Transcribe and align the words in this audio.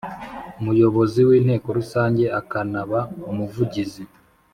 Muyobozi 0.63 1.19
w 1.27 1.29
Inteko 1.39 1.67
Rusange 1.77 2.25
akanaba 2.39 2.99
Umuvugizi 3.31 4.03